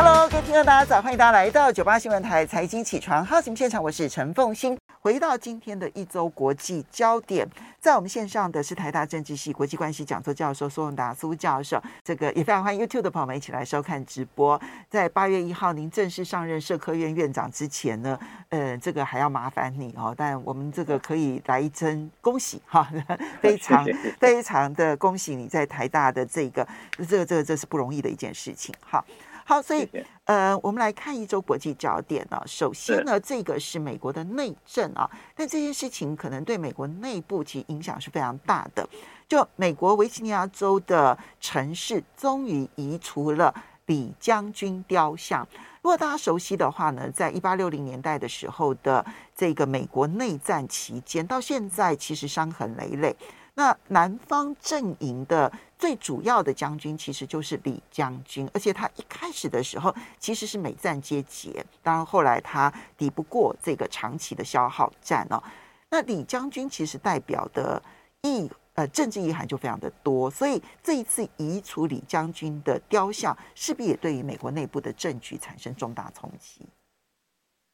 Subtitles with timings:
[0.00, 1.02] Hello，各位听众，大家早！
[1.02, 4.78] 欢迎大家来到九八新闻台《财经起床号》节目现场，我是陈凤欣。
[5.00, 7.44] 回到今天的一周国际焦点，
[7.80, 11.82] 在我们线上的是台大政治系国际关系讲座教授苏永达苏教授。
[12.04, 14.60] 这个也非常欢迎 YouTube 的朋友们一起来收看直播。
[14.88, 18.16] 在八月一号您正式上任社科院院长之前呢，
[18.50, 20.14] 呃，这个还要麻烦你哦。
[20.16, 22.88] 但我们这个可以来一声恭喜哈，
[23.42, 23.84] 非常
[24.20, 26.64] 非常的恭喜你在台大的这个
[27.08, 28.72] 这个这个这是不容易的一件事情。
[28.80, 29.04] 好。
[29.48, 29.88] 好，所以
[30.24, 32.44] 呃，我们来看一周国际焦点呢、啊。
[32.46, 38.86] 首先呢，这个是美国的内政啊，但这件事情可能对美国内部其实影响是非常大的。
[39.26, 43.54] 就美国维吉尼亚州的城市终于移除了
[43.86, 45.48] 李将军雕像。
[45.80, 49.02] 如果大家熟悉的话呢，在一八六零年代的时候的
[49.34, 53.16] 这个美国内战期间，到现在其实伤痕累累。
[53.58, 65.42] 那南方阵营的最主要的将军其实就是李将军，而且他一开始的时候其实是美战皆捷，当然后来他抵不过这个长期的消耗战哦。
[65.90, 67.82] 那李将军其实代表的
[68.22, 76.64] 意呃政治意涵就非常的多，所以这一次移除李将军的雕像，势必也对于美国内部的政局产生重大冲击。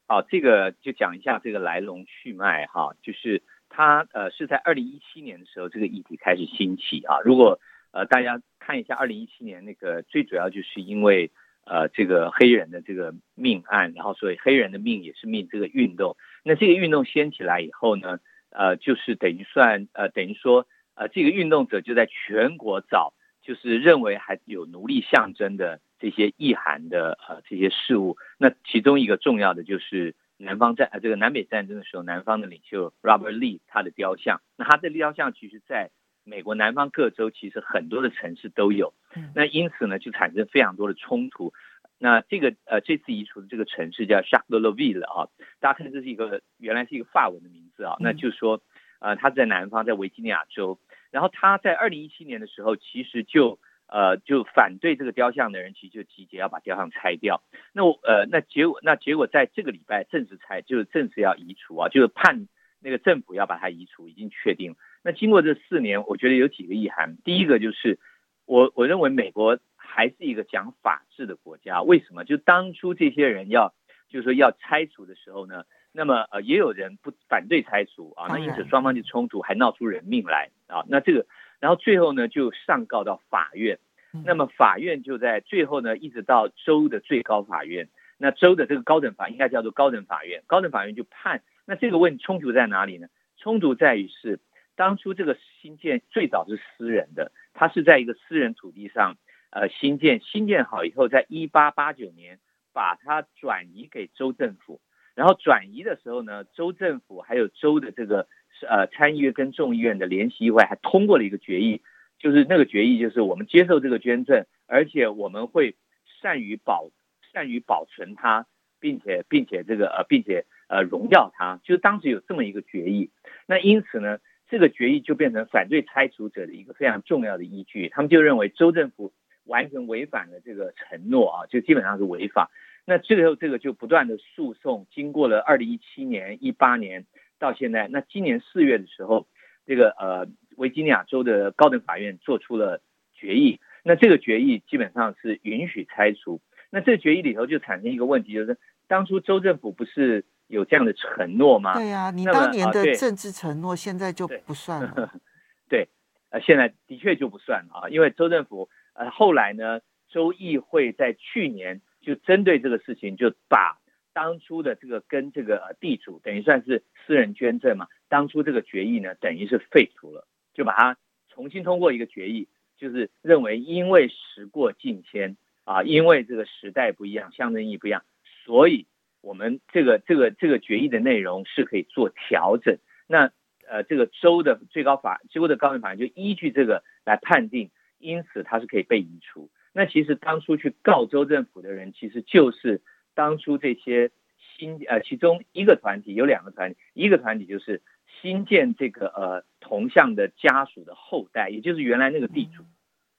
[0.07, 3.43] 好，这个就讲一下这个来龙去脉哈，就是。
[3.77, 7.19] 他呃是在二零一七年的时候，这个议题开始兴起啊。
[7.25, 7.59] 如果
[7.91, 11.33] 呃大家看一下二零一七年那个，最主要就是因为
[11.67, 16.17] 呃这个黑人的这个命案，然后所以黑人的命也是命这个运动。
[16.45, 28.17] 那这个运动掀起来以后呢，呃就是等于算呃等于说呃这个运动者就在全国找，就是认为还有奴隶象征的这些意涵的呃这些事物。
[28.39, 30.15] 那其中一个重要的就是。
[30.45, 35.91] 南方战呃，这个南北战争的时候，南方的领袖 Robert Lee 他的雕像，那他的雕像其实在
[36.23, 38.95] 美国南方各州其实很多的城市都有，
[39.35, 41.53] 那因此呢就产生非常多的冲突。
[41.99, 45.29] 那这个呃这次移除的这个城市叫 Charlevoix 啊，
[45.59, 48.61] 大家看这是一个原来是一个法文的名字啊，那就是说
[49.01, 50.79] 呃他在南方在维吉尼亚州，
[51.11, 53.59] 然后他在二零一七年的时候其实就。
[53.87, 57.43] 呃，就反对这个雕像的人，其实就集结要把雕像拆掉。
[57.73, 62.49] 那我呃，那结果那结果在这个礼拜正式拆，就是正式要移除啊，就是判
[62.81, 64.75] 那个政府要把它移除，已经确定。
[65.03, 67.19] 那经过这四年，我觉得有几个意涵。
[67.25, 68.01] 第一个就是
[68.47, 71.83] 我我认为美国还是一个讲法治的国家。
[71.83, 72.25] 为什么？
[72.25, 73.75] 就当初这些人要
[74.09, 80.85] 就是说要拆除的时候呢，那么呃也有人不反对拆除啊，那因此双方就冲突，还闹出人命来啊。
[80.89, 81.27] 那这个。
[81.65, 83.79] 然后最后呢，就上告到法院，
[84.27, 87.89] 那么法院就在最后呢，一直到州的最高法院，
[88.19, 93.07] 那州的这个高等法应该叫做高等法院，高等法院就判，那这个问题冲突在哪里呢？
[93.39, 94.41] 冲突在于是
[94.77, 99.17] 当初这个新建最早是私人的，它是在一个私人土地上，
[99.49, 102.41] 呃，新建，新建好以后，在一八八九年
[102.75, 104.83] 把它转移给州政府，
[105.15, 108.29] 然后转移的时候呢，州政府还有州的这个。
[108.67, 111.83] 呃，参议院跟众议院的联席议会还通过了一个决议，
[112.19, 115.75] 就是那个决议就是我们接受这个捐赠，而且我们会
[116.23, 116.91] 善于保
[117.33, 118.47] 善于保存它，
[118.81, 123.11] 并且并且这个呃，并且呃荣耀它，就是当时有这么一个决议。
[123.47, 127.89] 那因此呢，这个决议就变成反对拆除者的一个非常重要的依据。
[127.89, 129.13] 他们就认为州政府
[129.45, 132.51] 完全违反了这个承诺啊，就基本上是违法。
[132.87, 137.05] 那最后这个就不断的诉讼，经过了二零一七年、一八年。
[137.45, 139.27] 到现在，那今年四月的时候，
[139.67, 140.27] 这个呃
[140.57, 142.81] 维吉尼亚州的高等法院做出了
[143.13, 146.41] 决议，那这个决议基本上是允许拆除。
[146.71, 148.57] 那这个决议里头就产生一个问题，就是
[148.89, 151.75] 当初州政府不是有这样的承诺吗？
[151.75, 155.13] 对呀、啊，你当年的政治承诺现在就不算了。
[155.69, 155.89] 对，
[156.31, 163.77] 呃，现在的确就不算了啊，因为州政府呃后来呢，州议会在去年就针对这个事情就把。
[164.15, 170.97] 当初的这个跟这个地主等于算是私人捐赠嘛，当初这个决议呢，等于是废除了，就把它
[171.29, 178.05] 重新通过一个决议，就是认为因为时过境迁啊，因为这个时代不一样，象征意义不一样，
[178.45, 178.87] 所以
[179.21, 182.79] 我们这个这个这个决议的内容是可以做调整。
[183.09, 183.33] 那
[183.67, 189.51] 呃，这个州的最高法，州的高等法院就依据这个来判定，因此它是可以被移除。
[189.73, 192.81] 那其实当初去告州政府的人，其实就是。
[193.15, 197.83] 当初这些新呃，其中一个团体有两个团体，一个团体就是
[198.21, 202.65] 新建这个呃铜像的家属的后代，也就是原来那个地主，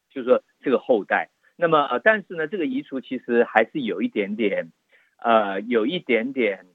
[0.10, 1.30] 就是说这个后代。
[1.58, 4.72] 那么呃，但是呢，这个移除其实还是有一点点
[5.18, 6.66] 呃，有一点点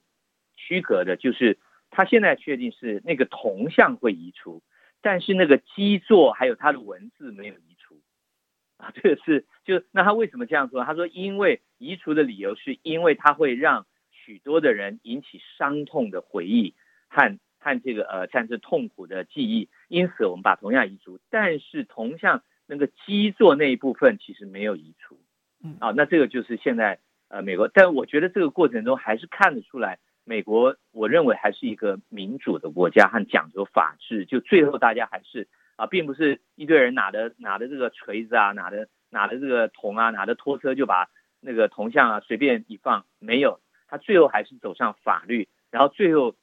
[0.55, 1.59] 区隔的，就是
[1.91, 4.63] 他现在确定是那个铜像会移除，
[5.03, 8.01] 但是那个基座还有它的文字没有移除
[8.79, 8.91] 啊。
[8.95, 10.83] 这个是就那他为什么这样说？
[10.85, 16.75] 他说因为移除的理由是因为它会让许多的人引起伤痛的回忆
[17.09, 25.19] 和和这个呃战争痛苦的记忆，因此我们把铜像移除，但是铜像那个基座那一部分其实没有移除。
[25.65, 46.35] 嗯，啊，那这个就是现在呃美国，但我觉得这个过程中还是看得出来，美国我认为还是一个民主的国家和讲究法治，就最后大家还是啊，并不是一堆人拿着拿着这个锤子啊，拿着拿着这个铜啊，拿着拖车就把那个铜像啊随便一放，没有，他最后还是走上法律，然后最后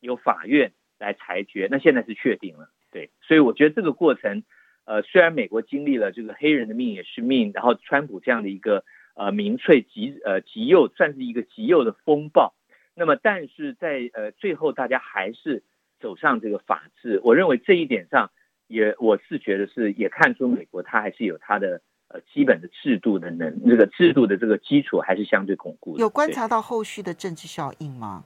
[0.00, 4.42] 由法院来裁决，那现在是确定了，对，所以我觉得这个过程。
[4.84, 8.84] 呃，虽然美国经历了这个黑人的命也是命，然后川普这样的一个
[9.14, 12.52] 呃民粹极呃极右，算是一个极右的风暴，
[12.96, 15.62] 那么但是在呃最后大家还是
[16.00, 18.32] 走上这个法治，我认为这一点上
[18.66, 21.80] 也我是觉得是也看出美国它还是有它的
[22.12, 26.00] 呃基本的制度的能这个制度的这个基础还是相对巩固的。
[26.00, 28.24] 有观察到后续的政治效应吗？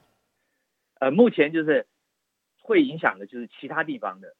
[0.99, 1.87] 呃，目前就是
[2.61, 4.35] 会影响的就是其他地方的。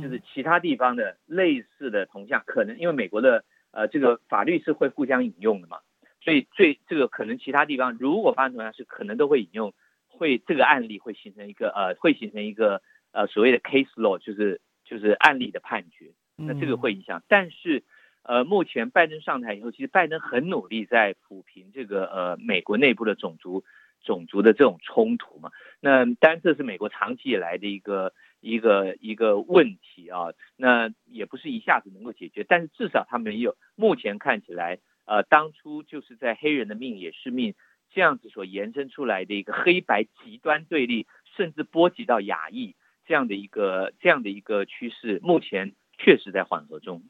[0.00, 5.80] 就是其他地方的类似的同向，可能因为美国的呃这个法律是会互相引用的嘛，
[6.22, 9.74] 所以最这个可能其他地方如果发生同样是可能都会引用，
[10.06, 17.24] 会这个案例会形成一个呃会形成一个呃所谓的 case law，就是就是案例的判决，那这个会影响。
[17.26, 17.82] 但是
[18.22, 23.64] 呃目前拜登上台以后，其实拜登很努力在抚平这个呃美国内部的种族
[24.02, 25.50] 种族的这种冲突嘛，
[25.80, 28.12] 那当然这是美国长期以来的一个。
[28.42, 33.54] 一个一个问题啊，那也不是一下子能够解决，但是至少他没有。
[33.76, 37.52] 目前看起来，呃，当初就是在黑人的命也是命
[37.92, 41.06] 这样子所延伸出来的一个黑白极端对立，
[41.36, 47.02] 甚至波及到亚裔这样的一个这样的一个趋势，目前确实在缓和中。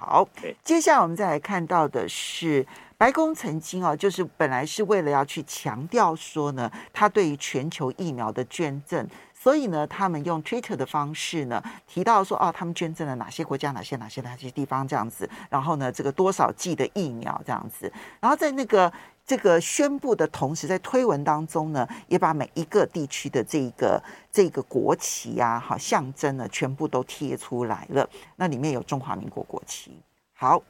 [0.00, 0.28] 好，
[0.62, 2.64] 接下来我们再来看到的是，
[2.96, 9.04] 白宫曾经啊，就是本来是为了要去强调说呢，他对于全球疫苗的捐赠。
[9.34, 15.28] 所以呢，他们用 Twitter 的方式呢，提到说，哦，他们捐赠了哪些国家、哪些、哪些、哪些地方这样子。
[15.50, 17.92] 然后呢，这个多少剂的疫苗这样子。
[18.20, 18.92] 然后在那个
[19.28, 24.02] 这个宣布的同时，在推文当中呢，也把每一个地区的这个
[24.32, 28.08] 这个国旗呀、啊，好象征呢，全部都贴出来了。
[28.36, 29.92] 那里面有中华民国国旗。
[30.32, 30.62] 好，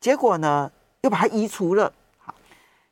[0.00, 1.92] 结果呢，又把它移除了。
[2.16, 2.34] 好，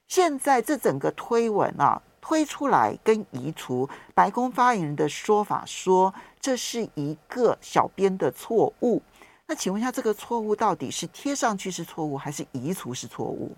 [0.07, 2.03] 现在这整个推文啊。
[2.21, 9.01] 推出来跟移除，白宫发言人的说法说，这是一个小编的错误。
[9.47, 13.57] 那请问一下，这个错误到底是贴上去是错误，还是移除是错误？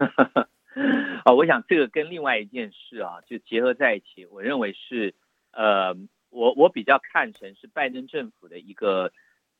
[1.24, 4.26] 啊，我想这个跟另外一件事啊，就结合在一起。
[4.26, 5.14] 我认为是，
[5.52, 5.94] 呃，
[6.30, 9.12] 我我比较看成是拜登政府的一个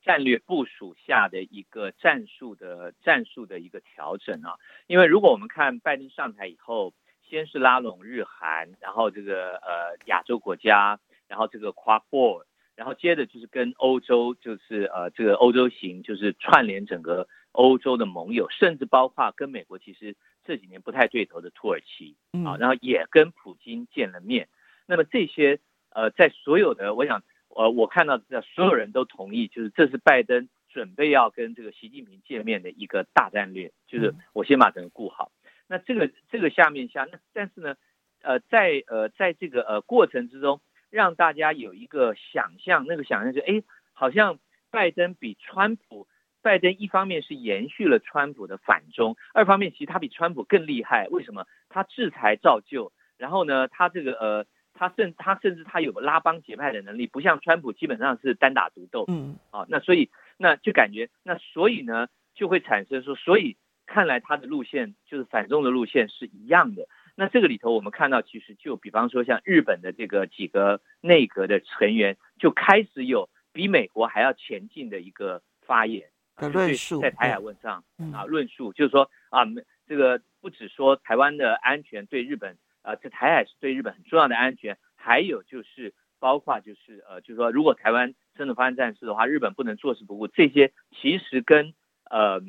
[0.03, 4.55] 战略部署下的一个战术的战术的一个调整啊。
[4.87, 6.93] 因为如果我们看拜登上台以后。
[7.23, 10.99] 先是拉拢日韩，然后这个呃亚洲国家，
[11.29, 12.43] 然后这个 Quad，
[12.75, 24.49] 然后接着就是跟欧洲，就是呃这个欧洲行，就是串联整个欧洲的盟友，甚至包括跟美国其实这几年不太对头的土耳其啊，然后也跟普京见了面。
[24.87, 25.61] 那么这些
[25.91, 35.33] 呃在所有的，我想呃我看到的所有人都同意，就是这是拜登准备要跟这个习近平见面的一个大战略，就是我先把整个顾好。
[35.69, 37.77] 那这个这个下面下，那但是呢，
[38.23, 44.41] 呃，在呃在这个呃过程之中，让大家有一个想象，那个想象就是，哎，好像
[44.73, 46.09] 拜登比川普，
[46.43, 51.09] 拜登一方面是延续了川普的反中，二方面其实他比川普更厉害。
[51.11, 51.47] 为什么？
[51.69, 59.05] 他制裁造就，然后呢，他这个呃，他甚他甚至他有拉帮结派的能力，不像川普基本上是单打独斗。
[59.09, 63.57] 嗯，啊，那所以那就感觉，那所以呢，就会产生说，所以。
[63.93, 66.87] 看来他的路线就是反中的路线是一样的。
[67.17, 76.10] 那这个里头，我们看到其实就比方说像日本的这个几个内阁的成员就开始有比美国还要前进的一个发言
[76.41, 79.45] 的论述，在台海问上啊论述，就是说啊，
[79.87, 90.27] 这个不只说台湾的安全对日本啊，这台海是对日本很重要的安全，还有就是包括就是呃，就是说如果台湾真的发生战事的话，日本不能坐视不顾。
[90.29, 91.75] 这些其实跟
[92.11, 92.43] 呃。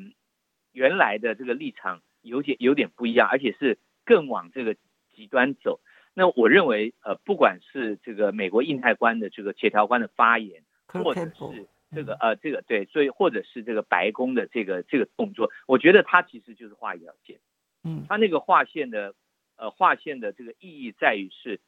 [0.74, 4.74] 原来的这个立场有点有点不一样，而且是更往这个
[5.14, 5.80] 极端走。
[6.14, 17.38] 那我认为，呃，不管是这个美国印太官的这个协调官的发言，或者是这个呃这个对，所以或者是这个白宫的这个这个动作，我觉得他其实就是画一条线。
[17.84, 19.14] 嗯，他那个画线的
[19.56, 21.60] 呃画线的这个意义在于是，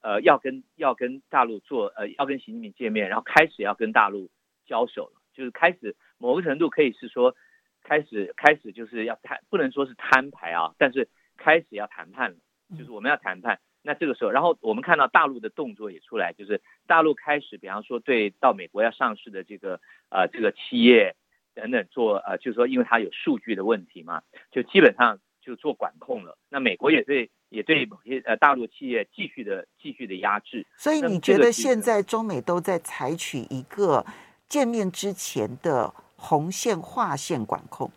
[0.00, 4.30] 呃要跟要跟大陆做呃要跟习近平见面，然后开始要跟大陆
[4.66, 7.36] 交手了，就是开始某个程度可以是说
[7.82, 12.36] 开始开始就是要谈，不能说是摊牌啊，但是开始要谈判了，
[12.78, 13.60] 就是我们要谈判。
[13.88, 19.80] 那这个时候，然后我们看到大陆的动作也出来，就是大陆开始，比方说对到美国要上市的这个
[20.10, 21.16] 呃这个企业
[21.54, 26.36] 等等做呃，就是说因为它有数据的问题嘛，就基本上就做管控了。
[26.50, 30.66] 那美国也对也对某些呃大陆企业继续的继续的压制。
[30.76, 34.04] 所以你觉得现在中美都在采取一个
[34.50, 37.90] 见面之前的红线划线管控？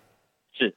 [0.54, 0.74] 是，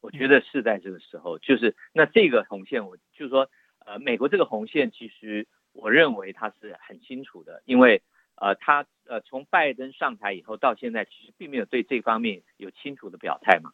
[0.00, 3.48] 我觉得是在这个时候，就是那这个红线，我就是说。
[3.88, 8.02] 呃，美国这个红线其实我认为它是很清楚的，因为
[8.34, 13.72] 呃，他呃从拜登上台以后到现在，其实并没有对这方面有清楚的表态嘛。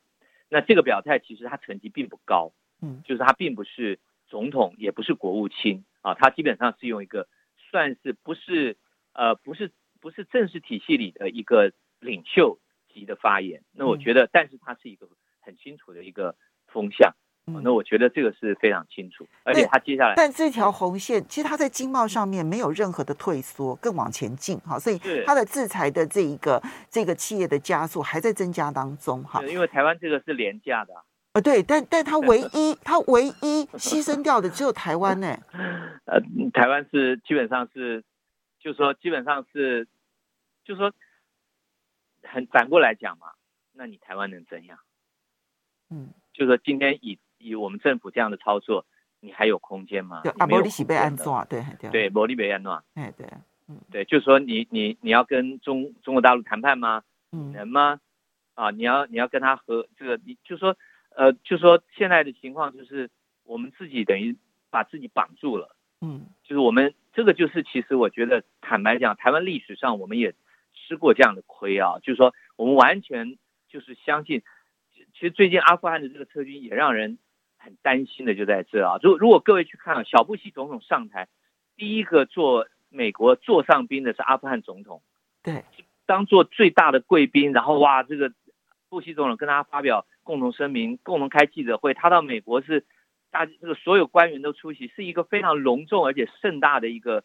[0.48, 8.76] 那这个表态其实他成绩并不高，嗯，就是他并不是总统，也不是国务卿啊，他基本上是用一个算是不是
[9.14, 13.64] 呃不是不是正式体系里的一个领袖级的发言。
[13.72, 15.08] 那我觉得，但是他是一个
[15.40, 16.36] 很清楚的一个
[16.68, 17.16] 风向。
[17.46, 29.44] 嗯、那我觉得这个是非常清楚，而且他接下来，但这条红线其实他在经贸上面没有任何的退缩，更往前进哈，所以他的制裁的这一个这个企业的加速还在增加当中哈。
[29.44, 30.94] 因为台湾这个是廉价的，
[31.34, 35.36] 呃，对，但但他唯 一他唯一牺牲掉的只有台湾呢。
[36.06, 36.18] 呃，
[36.54, 38.02] 台湾是基本上是，
[38.58, 39.86] 就是说基本上是，
[40.64, 40.90] 就是说
[42.22, 43.26] 很反过来讲嘛，
[43.74, 44.78] 那你台湾能怎样？
[45.90, 47.18] 嗯，就是说今天以。
[47.44, 48.86] 以我们政府这样的操作，
[49.20, 50.22] 你还有空间吗？
[50.38, 53.26] 啊，莫里西被安装，对对对，莫里被安装，哎对，
[53.68, 57.02] 嗯对，就是说你你你要跟中中国大陆谈判吗？
[57.32, 58.00] 嗯，能吗？
[58.54, 60.76] 啊，你要你要跟他和这个，你就说
[61.16, 63.10] 呃，就说现在的情况就是
[63.44, 64.36] 我们自己等于
[64.70, 70.34] 把自己绑住了，嗯，就是我们这个就是其实我觉得坦白讲，台湾历史上我们也
[70.74, 73.36] 吃过这样的亏啊，就是说我们完全
[73.68, 74.42] 就是相信，
[75.14, 77.18] 其实最近阿富汗的这个撤军也让人。
[77.64, 78.98] 很担心的就在这啊！
[79.02, 81.28] 如如果各位去看啊，小布希总统上台，
[81.76, 85.00] 第一个做美国座上宾的是阿富汗总统，
[85.42, 85.64] 对，
[86.04, 88.30] 当做最大的贵宾，然后哇，这个
[88.90, 92.84] 布希总统跟他发表共同声明，共同开记者会，他到美国是
[93.30, 97.24] 大这个所有官员都出席，是一个非常隆重而且盛大的一个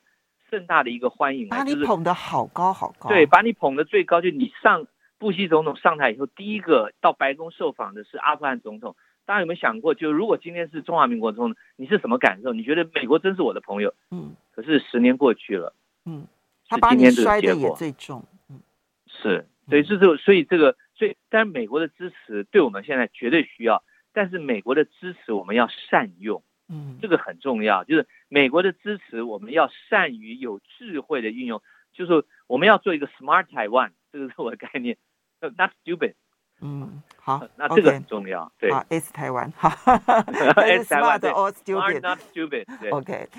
[0.50, 8.96] 盛大的一个欢迎，把你捧得好高好高，对，把你捧得最高，就你上布希总统上台以后，第一个到白宫受访的是阿富汗总统。
[9.30, 12.52] 大家有没有想过，就如果今天是中华民国中，你是什么感受？
[12.52, 13.94] 你觉得美国真是我的朋友？
[14.10, 15.72] 嗯，可是十年过去了，
[16.06, 16.26] 嗯，
[16.68, 18.60] 他把你摔的也最重，嗯，
[19.06, 23.84] 是，所以这就所以这个，所以，但是美国的支持对我们现在绝对需要，
[24.14, 31.62] 但是美国的支持我们要善用，嗯，这个很重要，就是美国的支持我们要善于有智慧的运用，
[31.94, 34.98] 就是我们要做一个 smart Taiwan，这个是我的概念，
[35.56, 36.16] not stupid。
[36.62, 38.52] 嗯，好，那这个很重要。
[38.60, 39.70] 对，啊，S 台湾，哈，
[40.58, 42.66] S 台湾 or stupid, not stupid。
[42.92, 43.30] OK，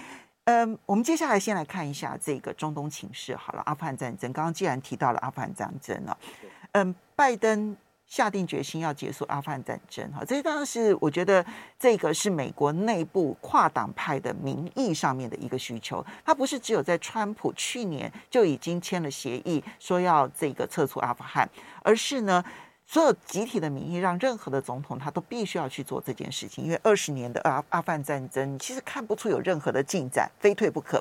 [0.45, 3.37] 嗯，我们接下来先来看一下这个中东情势。
[3.37, 6.17] 好了，阿富汗战争，刚刚既然提到了阿富汗战争了，
[6.73, 11.45] 嗯，拜登下定决心要结束阿富汗战争，哈，这当然是我觉得
[11.79, 16.03] 这个是美国内部跨党派的民意上面的一个需求。
[16.25, 21.47] 他不是只有在川普去年就已经签了协议说要这个撤出阿富汗，
[21.83, 22.43] 而是呢。
[22.92, 31.00] 所有集体的名义让任何的总统他都必须要去做这件事情，因为二十年的阿阿富汗战争其实看不出有任何的进展，非退不可。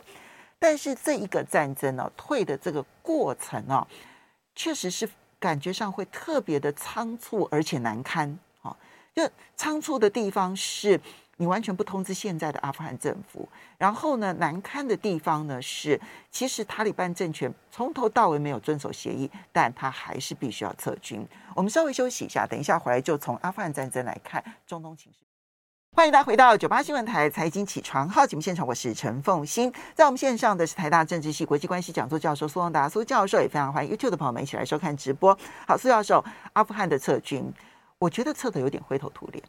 [0.60, 3.88] 但是这一个战争呢，退的这个过程啊，
[4.53, 8.77] 确实是感觉上会特别的仓促而且难堪啊。
[9.15, 9.27] 就
[9.58, 11.01] 仓促的地方是。
[11.41, 21.25] 你完全不通知现在的阿富汗政府，然后呢，难堪的地方呢是，其实塔利班政权从头到尾没有遵守协议，但他还是必须要撤军。
[21.55, 25.19] 我们稍微休息一下，等一下回来就从阿富汗战争来看中东情势。
[25.96, 35.38] 欢迎大家回到九八新闻台财经起床号节目现场，我是陈凤欣，在我们线上的是台大政治系国际关系讲座教授苏宏达苏教授，也非常欢迎 YouTube 的朋友们一起来收看直播。
[35.65, 37.50] 好，苏教授，阿富汗的撤军，
[37.98, 39.41] 我觉得撤得有点灰头土脸。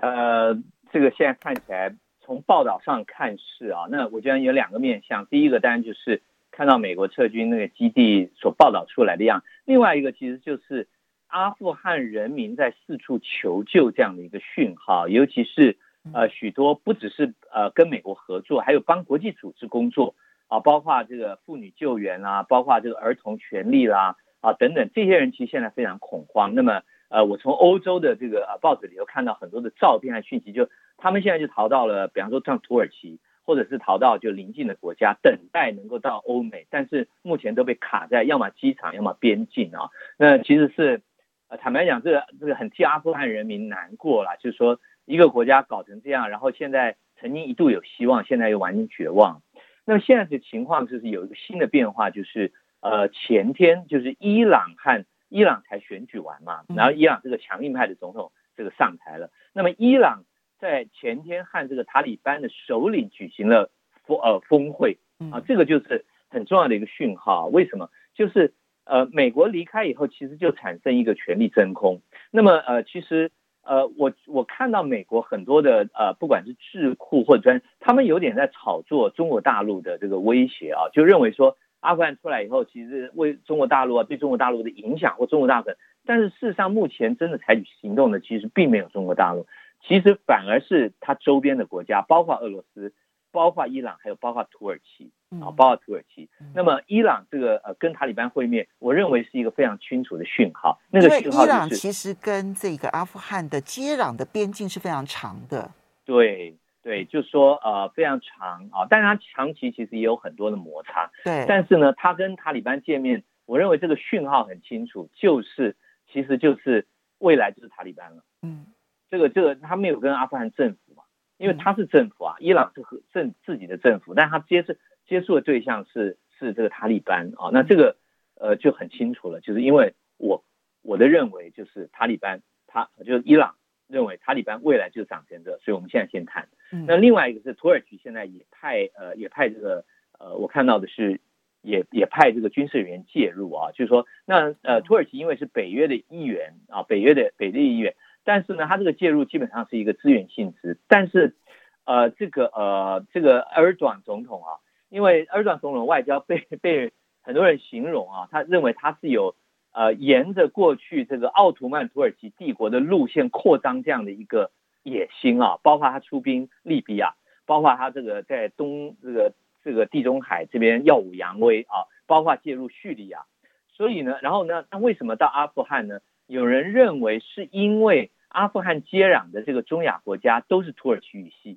[0.00, 0.54] 呃，
[0.92, 5.26] 这个现在看起来，从报道上看是啊，那我觉得有两个面向。
[5.26, 6.20] 第一个当然就是
[6.50, 10.88] 看到美国撤军那个基地所报道出来的样，另外一个其实就是
[11.28, 15.78] 阿富汗人民在四处求救这样的一个讯号，尤其是
[16.12, 20.16] 呃许多不只是呃跟美国合作，还有帮国际组织工作
[20.48, 26.54] 啊，包括这个妇女救援啦，包括这个儿童权利啦啊等等，这些人其实现在非常恐慌。
[26.54, 26.82] 那么。
[27.08, 39.90] 呃，我从欧洲的这个呃报纸里头看到很多的照片和讯息，就他们现在就逃到了，比方说像土耳其，或者是逃到就邻近的国家，等待能够到欧美，但是目前都被卡在要么机场，要么边境啊。
[40.16, 41.02] 那其实是，
[41.48, 49.42] 呃，坦白讲，这个这个很替阿富汗人民难过了，就是说一个国家搞成这样，然后现在曾经一度有希望，现在又完全绝望。
[49.84, 59.30] 那么现在的情况就是有一个新的变化，就是呃前天就是伊朗和伊朗才选举完嘛，然后伊朗这个强硬派的总统这个上台了。
[59.52, 60.24] 那么伊朗
[60.60, 63.72] 在前天和这个塔利班的首领举行了
[64.06, 64.98] 峰呃峰会
[65.32, 67.46] 啊，这个就是很重要的一个讯号。
[67.48, 67.90] 为什么？
[68.14, 72.00] 就是呃美国离开以后，其实就产生一个权力真空。
[72.30, 73.32] 那么呃其实。
[73.66, 85.72] 呃，我我看到美国很多的呃，不管是智库或者专，他们有点在炒作中国大陆的这个威胁啊，就认为说阿富汗出来以后，其实为中国大陆啊，对中国大陆的影响或中国大陆，
[86.04, 89.46] 但是事实上目前真的采取行动的其实并没有中国大陆，
[89.86, 92.92] 其实反而是它周边的国家，包括俄罗斯。
[93.34, 95.10] 包括伊朗，还有包括土耳其
[95.40, 96.28] 啊，包括土耳其。
[96.54, 100.78] 那么伊朗这个呃跟塔利班会面，我认为是一个非常清楚的讯号。
[100.88, 105.68] 那个讯号就是，伊朗其实跟这个阿富汗的接壤的边境是非常长的。
[106.04, 111.10] 对对，就是说呃非常长啊，但是它长期其实也有很多的摩擦。
[111.24, 115.76] 对，但是呢，他跟塔利班见面，我认为这个讯号很清楚，就是
[116.12, 116.86] 其实就是
[117.18, 118.22] 未来就是塔利班了。
[118.42, 118.66] 嗯，
[119.10, 121.02] 这个这个他没有跟阿富汗政府嘛。
[121.36, 127.96] 因为他是政府啊，伊朗是和政自己的政府，但他接触接触的对象是是这个塔利班啊，那这个
[128.36, 130.44] 呃就很清楚了，就是因为我
[130.80, 133.56] 我的认为就是塔利班，他就是伊朗
[133.88, 136.48] 认为塔利班未来就是掌权者，所以我们现在先谈。
[136.86, 139.84] 那另外一个是土耳其现在也派呃也派这个
[140.18, 141.20] 呃我看到的是
[141.62, 147.94] 也也派这个军事人员介入啊，就是说那呃土耳其因为是北约的一员啊，北约的北约的一员。
[148.26, 150.78] 但是呢，他这个介入基本上是一个资源性质。
[150.88, 151.36] 但是，
[151.84, 159.36] 呃，这个呃，这个埃尔多安总统啊，因为埃尔多安总统外交被被很多人形容啊，他认为他是有
[159.74, 164.50] 呃沿着过去这个奥图曼土耳其帝国的路线扩张这样的一个
[164.82, 173.26] 野心啊，包括他出兵利比亚，包括他这个在东这个这个地中海这边耀武扬威啊，包括介入叙利亚。
[173.68, 176.00] 所以呢，然后呢，那为什么到阿富汗呢？
[176.26, 178.10] 有人认为是因为。
[178.34, 181.56] 阿富汗接壤的这个中亚国家都是土耳其语系，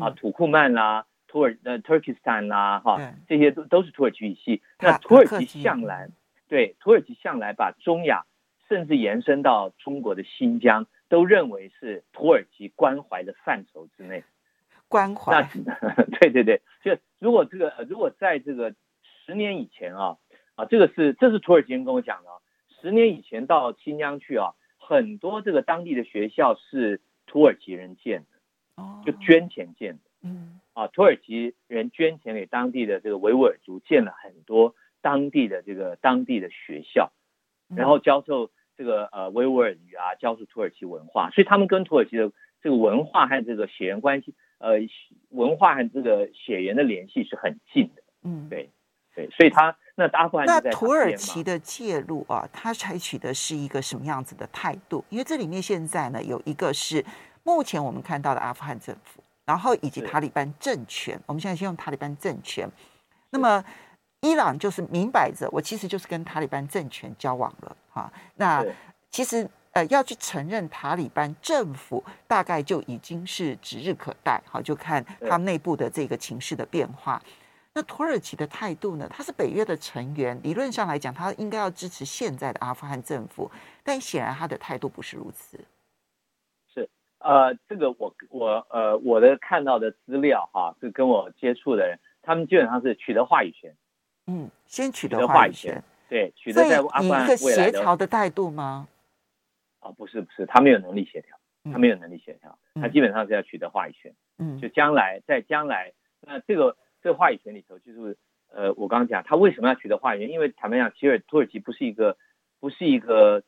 [0.00, 4.60] 啊，土库曼啦，土耳呃 Turkestan 啦，哈，这些都都是土耳其语系。
[4.80, 6.08] 那土耳其向来
[6.48, 8.24] 对土耳其向来把中亚
[8.68, 14.24] 甚至延伸到中国的新疆，都认为是土耳其关怀的范畴之内。
[14.88, 15.48] 关怀。
[15.64, 20.18] 那 对对对，就如果这个如果在这个十年以前啊
[20.54, 22.36] 啊，这个是这是土耳其人跟我讲的，啊
[22.80, 24.54] 十年以前到新疆去啊。
[24.78, 28.24] 很多这个当地的学校是土耳其人建
[28.76, 37.12] 的，就捐钱建的，嗯，啊，土耳其人捐钱给当地的这个维吾尔族建了很多当地的这个当地的学校，
[37.68, 44.72] 然后教授这个呃维吾尔语啊，教授土耳其文化，所以他们跟土耳其的这个文化和这个血缘关系，呃，
[45.28, 48.68] 文化和这个血缘的联系是很近的，嗯，对，
[49.14, 49.76] 对，所以他。
[49.98, 55.02] 那阿富汗那土耳其的介入啊，他采取的是一个什么样子的态度？
[55.08, 57.02] 因为这里面现在呢，有一个是
[57.44, 61.18] 目前我们看到的阿富汗政府，然后以及塔利班政权。
[61.24, 62.68] 我们现在先用塔利班政权。
[63.30, 63.64] 那么
[64.20, 68.12] 伊朗就是明摆着，我其实就是跟塔利班政权交往了哈。
[68.34, 68.64] 那
[69.10, 74.42] 其实呃要去承认塔利班政府，大概就已经是指日可待。
[74.50, 77.22] 好，就看他们内部的这个情势的变化。
[77.72, 79.06] 那土耳其的态度呢？
[79.10, 83.50] 他是北约的成员，理论上来讲，他应该要支持现在的阿富汗政府，
[83.84, 85.60] 但显然他的态度不是如此。
[86.72, 93.76] 是，呃，这个我我呃我的看到的资料哈，是跟我接触的人，他们基本上是取得话语权。
[94.26, 98.88] 嗯，先取得话语权，对，取得在阿富汗协调的态度吗？
[99.80, 101.36] 啊、哦，不是不是，他没有能力协调，
[101.72, 104.14] 他没有能力协调，嗯、他基本上是要取得话语权。
[104.38, 106.76] 嗯，就将来在将来，那这个。
[107.02, 110.30] 这个话语权里头，就是呃，我刚刚讲他为什么要取得话语权？
[110.30, 112.16] 因为坦白讲，其实土耳其不是一个
[112.58, 113.44] 不是一个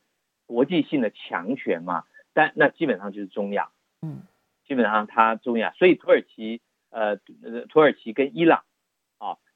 [0.46, 4.20] 国际性的强权嘛，但那基本上就是中亚，嗯，
[4.64, 6.60] 基本上它中亚，所以土耳其
[6.90, 7.16] 呃，
[7.68, 8.64] 土耳其跟伊朗啊，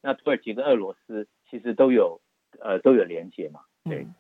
[0.03, 2.21] 那土耳其跟俄罗斯其实都有
[2.61, 4.01] 呃都有连接嘛，对。
[4.01, 4.15] 嗯、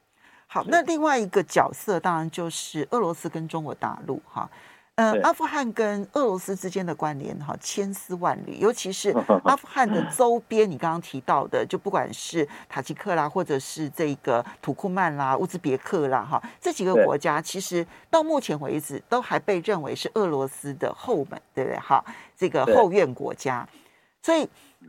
[0.46, 4.48] 好，那另外一个角色当然就是俄罗斯跟中国大陆哈。
[4.96, 9.08] 呃，阿富汗跟俄罗斯之间的关联哈，千丝万缕，尤其是
[9.42, 21.78] 阿富汗的周边，你刚刚提到的，就不管是塔吉克啦，或者是这个土库曼啦、乌兹别克啦，哈，这几个国家其实到目前为止都还被认为是俄罗斯的后门，对不对？
[21.78, 22.04] 哈，
[22.36, 23.66] 这个后院国家。
[24.22, 24.48] 所以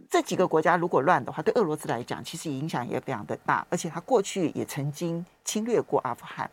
[0.10, 3.66] 这几个国家如果乱的话，对俄罗斯来讲，其实影响也非常的大。
[3.72, 6.50] 而且他过去也曾经侵略过阿富汗，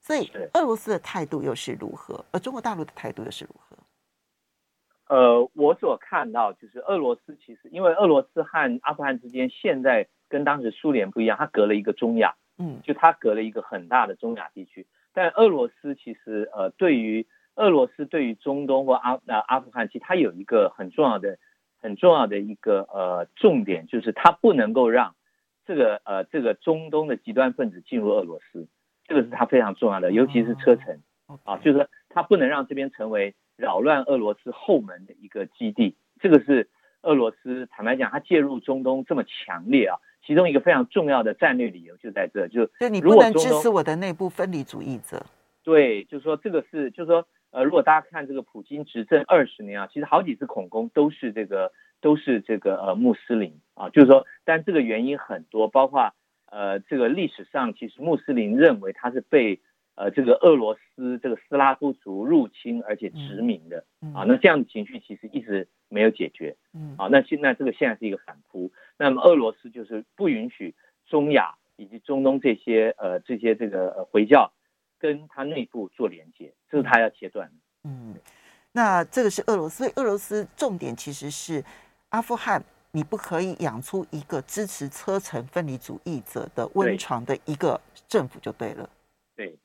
[0.00, 2.24] 所以俄罗斯的态度又是如何？
[2.32, 3.76] 而中国大陆的态度又是如何？
[5.14, 14.86] 呃，我所看到就是俄罗斯其实因为俄罗斯和阿富汗之间现在跟当时苏联不一样，它隔了一个中亚，嗯，就它隔了一个很大的中亚地区。
[15.12, 21.38] 但俄罗斯其实呃，对于俄罗斯对于中东或阿呃阿富汗，其实它有一个很重要的。
[21.82, 25.16] 很重要的一个呃重点就是，它不能够让
[25.66, 28.68] 这个呃这个中东的极端分子进入俄罗斯，
[29.08, 31.02] 这个是它非常重要的，尤其是车臣
[31.42, 35.96] 啊，就是它不能让这边成为扰乱俄罗斯后门的一个基地。
[36.20, 36.70] 这个是
[37.02, 45.26] 俄罗斯坦白讲，它介入中东这么强烈啊，其中一个非常重要的战略理由就在这，就就你不能支持我的内部分离主义者。
[45.64, 47.26] 对，就是说这个是，就是说。
[47.52, 56.14] 呃，如果大家看这个普京执政二十年啊，其实好几次恐攻都是这个都是这个呃穆斯林啊，就是说，但这个原因很多，包括
[56.50, 59.60] 呃这个历史上其实穆斯林认为他是被
[59.96, 63.84] 呃这个俄罗斯这个斯拉夫族入侵而且殖民的
[64.14, 70.74] 啊，那这样的情绪其实一直没有解决，嗯，啊，那现在这个现在是一个反扑，那么俄罗斯就是不允许
[71.06, 74.50] 中亚以及中东这些呃这些这个呃回教。
[75.02, 77.54] 跟他内部做连接，这是他要切断的。
[77.82, 78.14] 嗯，
[78.70, 81.64] 那这个是俄罗斯，所以俄罗斯重点其实是
[82.10, 82.62] 阿富汗，
[82.92, 88.88] 你不可以养出一个支持车臣分离主义者的温床的一个政府就对了。
[89.34, 89.58] 对，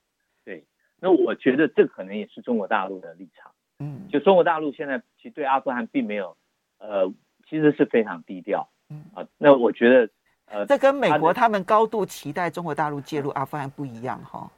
[0.43, 0.65] 对。
[0.99, 3.51] 那我觉得这可能也是中国大陆的立场。
[3.77, 6.35] 嗯，就中国大陆现在其实对阿富汗并没有，
[6.79, 7.07] 呃，
[7.47, 8.67] 其实是非常低调。
[8.89, 10.09] 嗯啊，那我觉得，
[10.45, 14.49] 呃，这跟美国他们高度期待中国大陆介入阿富汗不一样哈。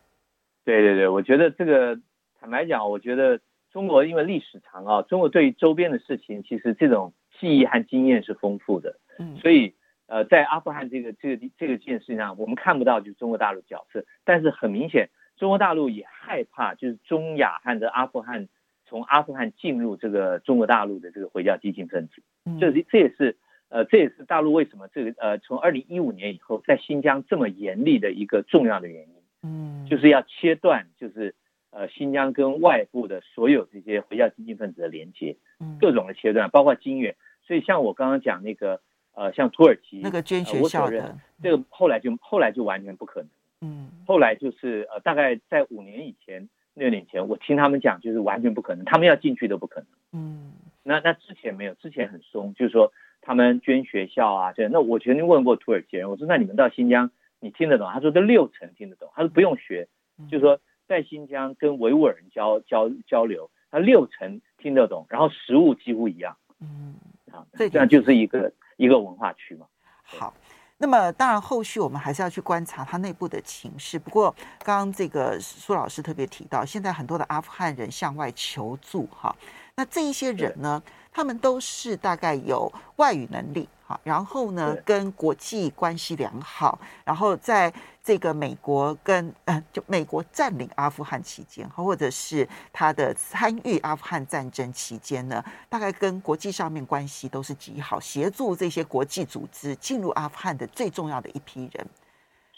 [0.69, 1.99] 对对对，我觉得这个
[2.39, 3.39] 坦白讲，我觉得
[3.71, 8.99] 中国因为历史长啊，中国对于周边的事情，其实这种记忆和经验是丰富的。
[9.17, 9.73] 嗯，所以
[10.05, 18.47] 呃，在阿富汗这个这个这个件事情上，我们看不到就是中国大陆角色，但是很明显，中国大陆也害怕就是中亚和的阿富汗
[18.85, 22.21] 从阿富汗进入这个中国大陆的这个回教激进分子。
[22.45, 23.37] 嗯，这这也是
[23.69, 29.18] 呃这也是大陆为什么这个呃从二零一五年以后在新疆这么严厉的一个重要的原因。
[29.43, 31.33] 嗯，就是要切断，就是
[31.71, 37.15] 呃，新疆跟外部的所有这些回教激进分子的连接，嗯，各种的切断，包括金援。
[37.45, 38.81] 所以像我刚刚讲那个，
[39.13, 43.29] 呃，像土耳其那个捐学校的，这个后来就后来就完全不可能。
[43.61, 49.87] 嗯，后来就是呃，大概在五年以前、六年前，我听他们讲，就是完全不可能，他们要进去都不可能。
[50.13, 57.11] 嗯，那那之前没有，之前很松，就是说他们捐学校啊，这那我曾经问过土耳其人，我说那你们到新疆？
[57.39, 57.89] 你听得懂？
[57.91, 59.09] 他说这六成听得懂。
[59.15, 59.87] 他说不用学，
[60.29, 66.35] 就是说在新疆跟维吾尔人交交交流，他六成听得懂，然后食物几乎一样。
[66.59, 66.95] 嗯，
[67.31, 69.65] 啊，这样就是一个一个文化区嘛。
[70.03, 70.33] 好，
[70.77, 73.97] 那么当然后续我们还是要去观察他内部的情势。
[73.97, 79.33] 不过刚刚这个苏老师特别提到，现在很多的阿富汗人向外求助，哈，
[79.79, 83.97] 那这一些人呢，他们都是大概有外语能力哈。
[84.03, 101.87] 然后呢，跟国际关系良好，然后在这个美国跟呃，就美国占领阿富汗期间，或者是他的参与阿富汗战争期间呢，大概跟国际上面关系都是极好，协助这些国际组织进入阿富汗的最重要的一批人。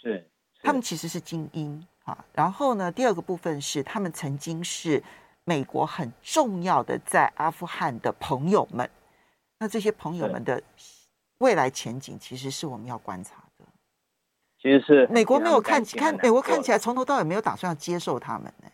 [0.01, 0.27] 是，是
[0.63, 2.17] 他们其实是精英啊。
[2.33, 5.03] 然后呢，第二个部分是他们曾经是
[5.45, 8.89] 美国很重要的在阿富汗的朋友们。
[9.59, 10.61] 那这些朋友们的。
[11.41, 13.65] 未来前景其实是我们要观察的。
[14.59, 18.69] 其实是美国没有看看美国看起来从头到尾没有打算要接受他们呢。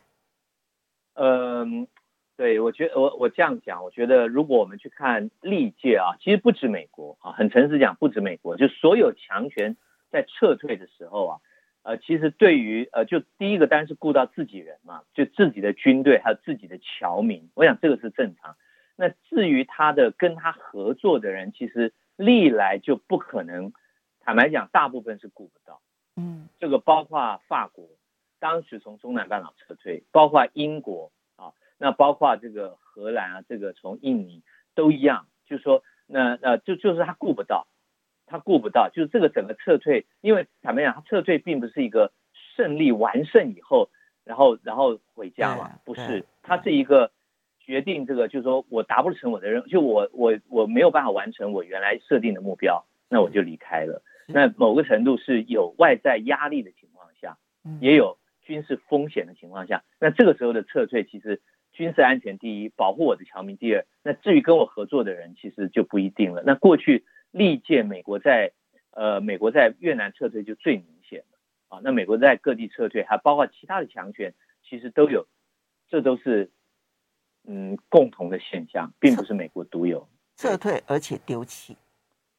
[1.14, 1.88] 嗯，
[2.36, 9.78] 对，我觉得我我这样讲，我觉得如果我们去看历届啊，其实不止美国啊，很诚实讲，不止美国，就所有强权
[10.12, 11.40] 在撤退的时候啊，
[11.88, 18.58] 呃，其实对于呃，就第一个当然是顾到自己人嘛，就自己的军队还有自己的侨民，我想这个是正常。
[18.96, 21.94] 那至于他的跟他合作的人，其实。
[22.20, 23.74] 历来就不可能，
[24.22, 25.84] 坦白讲，大部分是顾不到。
[26.16, 27.88] 嗯，这个包括法国，
[28.40, 34.42] 当时从中南半岛撤退，包括英国啊，那包括这个荷兰啊，这个从印尼
[34.74, 37.68] 都一样，就是说，那呃，就就是他顾不到，
[38.28, 42.12] 他顾不到，就是这个整个撤退，因为坦白讲，他撤退并不是一个
[42.56, 43.90] 胜利完胜以后，
[44.24, 47.12] 然后然后回家嘛，不是，他是一个。
[47.60, 54.02] 决定这个就是说我达不成我的任务，就我我我没有办法完成我原来设定的目标，那我就离开了。
[54.26, 57.38] 那某个程度是有外在压力的情况下，
[57.82, 61.42] 也有军事风险的情况下，那这个时候的撤退其实
[61.74, 63.86] 军事安全第一，保护我的侨民第二。
[64.02, 66.44] 那至于跟我合作的人，其实就不一定了。
[66.46, 67.04] 那过去
[67.38, 68.52] 历届美国在
[68.92, 71.38] 呃美国在越南撤退就最明显了
[71.70, 71.82] 啊。
[71.84, 74.34] 那美国在各地撤退，还包括其他的强权，
[74.68, 75.28] 其实都有，
[75.90, 76.50] 这都是
[77.46, 80.08] 嗯共同的现象，并不是美国独有。
[80.36, 81.78] 撤退而且丢弃，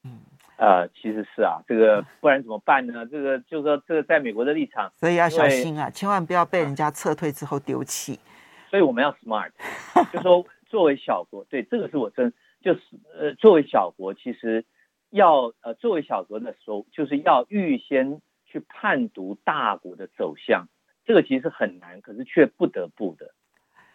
[0.04, 0.20] 嗯。
[0.60, 3.06] 呃，其实是啊，这个不然怎么办呢？
[3.06, 8.18] 这个就是说，这个在美国的立场，所以要小心啊，千万不要被人家撤退之后丢弃。
[8.68, 9.52] 所以我们要 smart，
[10.12, 12.80] 就说作为小国，对，这个是我真就是
[13.16, 14.64] 呃，作为小国，其实
[15.10, 20.68] 要呃，作为小国的时候，就是要预先去判读大国的走向，
[21.04, 23.32] 这个其实很难，可是却不得不的，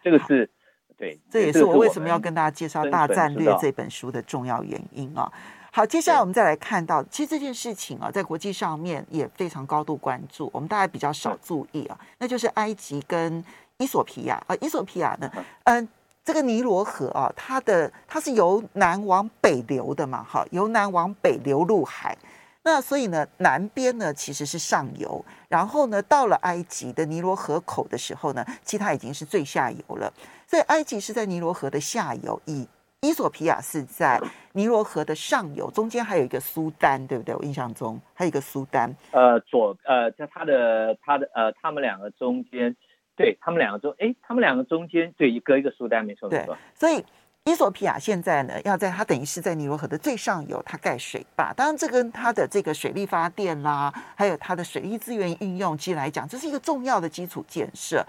[0.04, 0.49] 这个是
[0.97, 5.32] 对，这也是我为什么要跟大家介绍《大战略》这本书的重要原因啊。
[5.71, 13.43] 好，接下来我们再来看到，其实这件事情啊，在国际上面也非常高度关注，我们大概比较少注意啊，那就是埃及跟
[13.80, 15.32] 伊索比亚啊，伊索比亚呢，
[15.63, 15.88] 嗯，
[16.23, 22.17] 这个尼罗河啊，它的它是由南往北流的嘛，哈，由南往北流入海，
[22.63, 30.12] 那所以呢，南边呢其实是上游，然后呢，到了埃及的尼罗河口的时候呢，其实它已经是最下游了，
[30.47, 32.65] 所以埃及是在尼罗河的下游，以
[33.01, 34.17] 伊索皮亚是在
[34.53, 37.36] 尼罗河的上游，中间还有一个苏丹，对不对？
[37.36, 38.95] 我印象中还有一个苏丹。
[39.12, 42.73] 呃，左呃，在它的它的呃，他们两个中间，
[43.15, 46.58] 对他们两个中，哎，他们两个中间对，隔一个苏丹，没错没错。
[46.73, 47.04] 所以
[47.45, 51.52] 伊索比亚现在呢，要在它等于是在尼罗河的最上游，它盖水坝。
[51.54, 58.06] 当然，这跟它的这个水力发电啦，还有它的水利资源运用机来讲，这是一个重要的基础建设。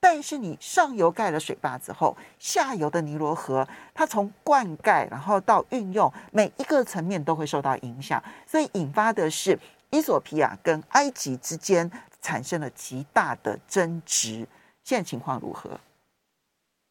[0.00, 9.58] 但是你上游盖了水坝之后，下游的尼罗河，它从灌溉然后到运用，每一个层面都会受到影响，所以引发的是
[9.90, 14.46] 伊索比亚跟埃及之间产生了极大的争执。
[14.82, 15.78] 现在情况如何？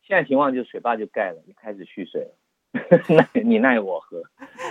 [0.03, 2.31] 现在情况就是水坝就盖了，就开始蓄水了，
[3.09, 4.23] 那你奈我何？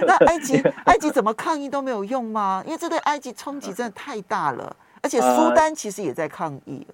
[0.06, 2.62] 那埃及埃及怎么抗议都没有用吗？
[2.64, 6.86] 因为这对埃及冲击真的太大了，而且苏丹其实也在抗议。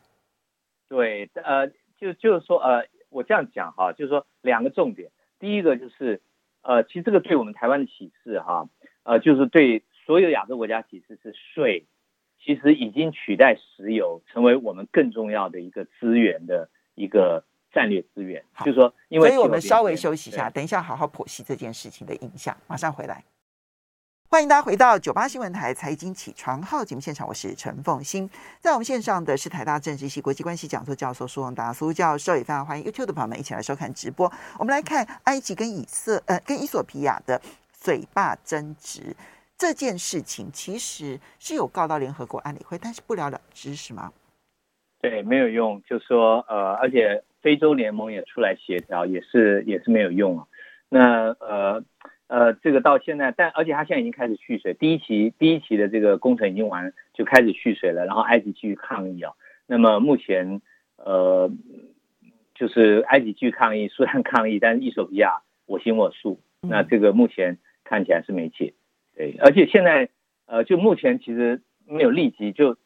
[0.89, 6.21] 对，呃，就就是说，呃，我这样讲哈，就是说两个重点，第一个就是，
[6.63, 8.69] 呃，其实这个对我们台湾的启示哈，
[9.05, 11.87] 呃，就是对所有亚洲国家启示是水，
[12.45, 18.43] 其实已经取代石油，成为我们更重要的一个资源的一个战略资源。
[18.65, 23.23] 就是说，因为所以我们稍微休息一下，等一下好好剖析这件事情的影响，马上回来。
[24.29, 28.29] 欢迎大家回到九八新闻台财经起床号节目现场，我是陈凤欣。
[28.61, 34.33] 在我们线上的是台大政治系国际关系讲座教授苏宏达苏教授，也非常欢迎 YouTube 的朋友们一起来收看直播。
[34.59, 37.39] 我们来看埃及跟以色呃跟伊索比亚的
[37.85, 39.15] 水坝争执
[39.57, 44.13] 这件事情，其实是有告到联合国安理会，但是不了了之，是吗？
[45.01, 50.47] 对，没有用，就说呃，而且非洲联盟也出来协调，也是也是没有用啊。
[50.89, 51.85] 那呃。
[52.29, 58.07] 呃，这个到现在，但而且他现在已经开始蓄水，第一期第一期的这个工程已经完，就开始蓄水了。
[58.07, 59.35] 然后埃及继续抗议啊。
[59.67, 60.63] 那么目前，
[60.97, 61.51] 呃，
[62.55, 66.41] 就是埃及继续抗议，苏丹抗议，但是衣索比亚我行我素。
[66.63, 68.73] 那这个目前看起来是没解。
[69.17, 70.09] 对，而且现在，
[70.47, 72.77] 呃，就目前其实没有立即就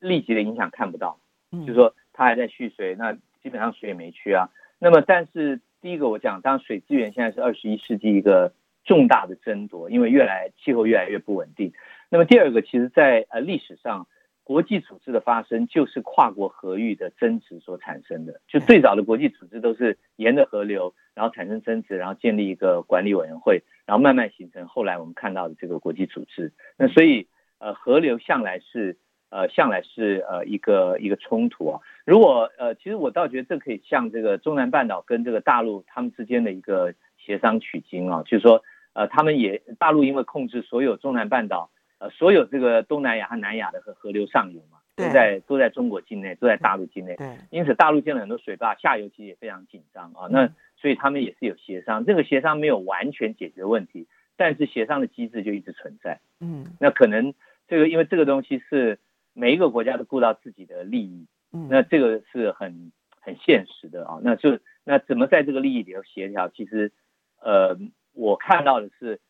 [0.00, 1.18] 立即的影响看不到，
[1.50, 3.12] 就是说它还在蓄水，那
[3.42, 4.48] 基本上水也没去啊。
[4.78, 8.52] 那么但是第一个我讲，当然水资源现在是二十一世纪一个。
[8.84, 11.72] 重大的争夺，因为越来气候越来越不稳定。
[12.08, 14.08] 那么第二个，其实在呃历史上，
[14.44, 18.40] 国际组织的发生就是跨国河域的争执所产生的。
[18.48, 26.52] 就最早的国际组织都是沿着河流，然后产生争执，然后建立一个管理委员会，然后慢慢形成后来我们看到的这个国际组织。
[26.76, 27.28] 那所以
[27.58, 28.96] 呃河流向来是
[29.30, 31.80] 呃向来是呃一个一个冲突啊。
[32.04, 38.62] 如果呃其实我倒觉得这可以向这个中南半岛跟这个大陆他们之间的一个协商取经啊，就是说。
[38.94, 41.70] 呃，他们也大陆因为控制所有中南半岛，
[42.02, 47.14] 呃，所有这个东南亚和南亚的河河流上游嘛，都在都在中国境内，都在大陆境内。
[47.14, 50.26] 对，因此大陆建了很多水坝，下游其实也非常紧张啊。
[50.28, 56.18] 那所以他们也是有协商，这个协商没有完全解决问题，但是协商的机制就一直存在。
[56.40, 57.34] 嗯，那可能
[57.68, 58.98] 这个因为这个东西是
[59.32, 64.18] 每一个国家都顾到自己的利益，嗯，那这个是很很现实的啊。
[64.24, 66.48] 那就那怎么在这个利益里头协调？
[66.48, 66.90] 其实，
[67.40, 67.78] 呃。
[68.14, 69.20] 我看到的是，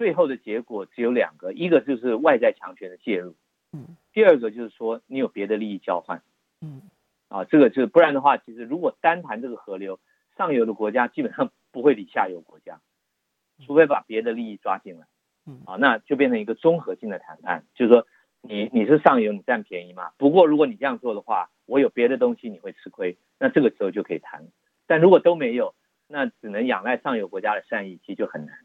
[0.00, 3.34] 最后的结果只有两个，一个就是外在强权的介入，
[3.70, 6.22] 嗯，第二个就是说你有别的利益交换，
[6.62, 6.80] 嗯，
[7.28, 10.00] 啊，这个就是不然的话，其实如果单谈这个河流，
[10.38, 12.80] 上游的国家基本上不会理下游国家，
[13.66, 15.06] 除非把别的利益抓进来，
[15.44, 18.06] 嗯，啊，那就变成一个综合性的谈判，就是说
[18.40, 24.46] 你你是上游你占便宜嘛，不过如果你这样做的话，我有别的东西你会吃亏，那这个时候就可以谈。
[24.86, 25.74] 但如果都没有，
[26.08, 28.56] 那只能仰赖上游国家的善意，其实就很难。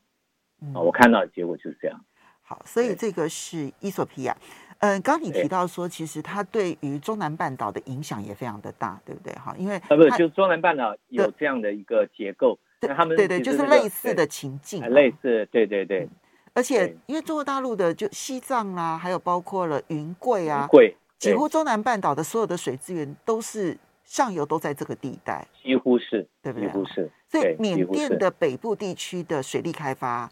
[0.65, 1.99] 嗯，我看到的结果就是这样。
[2.41, 4.35] 好，所以这个是伊索比亚。
[4.79, 9.33] 嗯，刚刚你提到说，其实它对于中南半岛的影响也非常的大，对不对？
[9.33, 16.07] 哈，因为呃，不是，就是中南半岛有这样的一个结构，那他们对对，就是类似的情境，类似，对对对。
[16.53, 26.67] 而且因为中国大陆的就西藏啦，还有包括了云贵啊，贵，几乎中南半岛的所有的水资源都是上游都在这个地带，几乎是，对不对？
[26.67, 27.09] 几乎是。
[27.27, 30.29] 所以缅甸的北部地区的水利开发，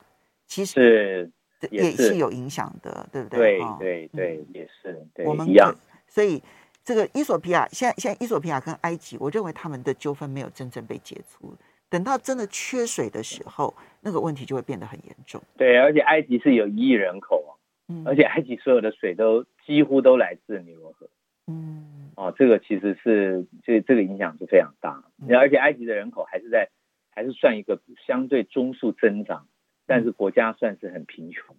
[0.54, 1.32] 其实是。
[1.72, 3.58] 也是有影响的，对不对？
[3.80, 5.08] 对对对，也是。
[5.16, 5.74] 对，我们一样。
[6.08, 6.44] 所以
[6.84, 11.56] 这个伊索比亚，现在现在伊索比亚跟埃及，我认为他们的纠纷没有真正被解除。
[11.90, 15.42] 等到真的缺水的时候，那个问题就会变得很严重。
[15.56, 21.10] 对，而且埃及是有一亿人口，嗯，而且埃及所有的水都几乎都来自尼罗河。
[21.48, 25.02] 嗯，哦，这个其实是这这个影响是非常大。
[25.30, 26.70] 而且埃及的人口还是在
[27.10, 29.48] 还是算一个相对中速增长。
[29.86, 31.56] 但是国家算是很贫穷，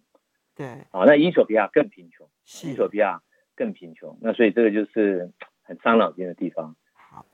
[0.55, 2.27] 对，啊，那伊索比亚更贫穷，
[2.63, 3.21] 伊索比亚
[3.55, 5.31] 更贫穷，那所以这个就是
[5.63, 6.75] 很伤脑筋的地方。
[6.95, 7.27] 好，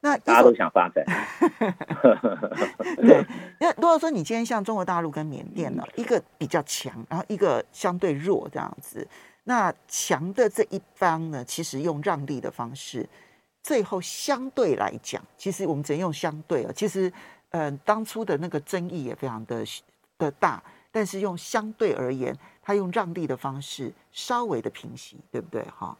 [0.00, 1.04] 那大家都想发展，
[2.96, 3.24] 对，
[3.60, 9.06] 那如果说你今天像中国大陆跟缅甸呢，一个比较强，然后一个相对弱这样子，
[9.44, 13.06] 那强的这一方呢，其实用让利的方式，
[13.62, 17.10] 最后相对来讲，其实我们只能用相对啊，其实，
[17.50, 19.62] 嗯、呃，当初的那个争议也非常的。
[20.18, 25.62] 的大，但是用相对而言，它用让利的方式稍微的平息，对不对？
[25.62, 25.96] 哈，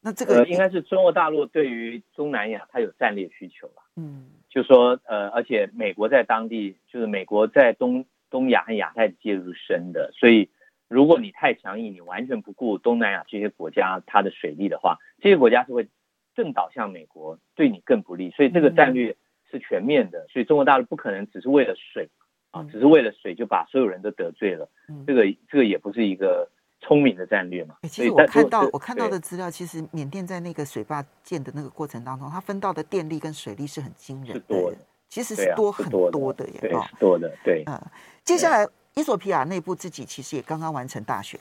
[0.00, 3.82] 那这个、呃、应该是中国大陆对于东南亚，它有战略需求吧？
[3.96, 10.48] 嗯，就说呃，而且美国在当地，就是美国在东东亚和亚太介入深的，所以
[10.86, 15.88] 如果你太强硬，你完全不顾东南亚这些国家它的水利的话，这些国家是会
[16.36, 18.30] 更倒向美国，对你更不利。
[18.30, 19.16] 所以这个战略
[19.50, 22.08] 是全面的，嗯、所以中国大陆不可能只是为了水。
[22.50, 26.48] 啊，只是为了水就把所有人都得罪了，嗯、这个这个也不是一个
[26.80, 27.76] 聪明的战略嘛。
[27.82, 34.78] 欸、其实我看到我看到的资料，其实缅甸在那个水坝建的那个过程当中，它分到的电力跟水利是很惊人的，多的
[35.10, 37.64] 其实是多很多的耶，对，是多的，对。
[37.66, 37.78] 嗯，
[38.24, 41.38] 接下来伊索皮亚内部自己其实也刚刚完成大选，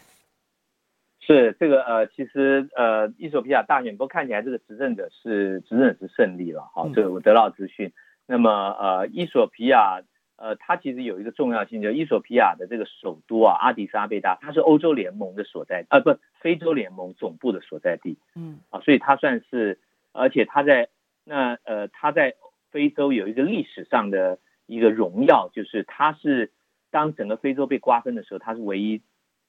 [1.21, 7.93] 是这个呃，其实呃，伊索皮亚大选，不过看起来这个执政者是执政者是胜利了，哈、嗯，这个我得到资讯。
[8.25, 10.01] 那么呃，伊索皮亚。
[10.37, 18.19] 呃，它其实有一个重要性，就是伊索比亚的这个首都啊，阿迪斯阿贝达，它是欧洲联盟的所在，呃，不，非洲联盟总部的所在地。
[18.35, 19.79] 嗯，啊，所以它算是，
[20.11, 20.89] 而且它在
[21.23, 22.35] 那呃，它在
[22.69, 26.51] 非洲有一个历史上的一个荣耀，就是它是
[26.91, 29.01] 当整个非洲被瓜分的时候，它是唯一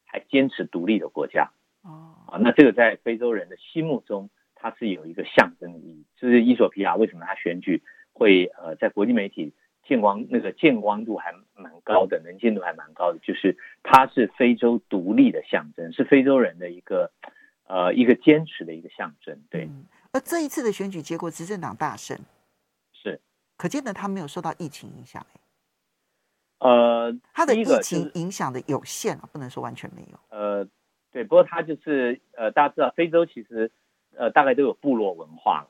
[0.07, 1.51] 还坚持独立的国家。
[1.83, 6.07] 哦，啊，那这个在非洲人的心目中，它是有一个象征意义。
[6.17, 7.83] 就是伊索比亚为什么它选举
[8.15, 9.53] 会呃在国际媒体。
[9.89, 17.11] 见光那个见光度还蛮高的，能见度还蛮高的，就是它是非洲独立的象征，是非洲人的一个
[17.67, 19.41] 呃一个坚持的一个象征。
[19.49, 22.19] 对，嗯、而这一次的选举结果，执政党大胜，
[22.93, 23.19] 是
[23.57, 25.27] 可见的，他没有受到疫情影响。
[26.59, 30.19] 呃，他的疫情影响的有限啊，不能说完全没有。
[30.29, 30.69] 呃，
[31.11, 33.71] 对，不过他就是呃，大家知道非洲其实
[34.15, 35.67] 呃大概都有部落文化。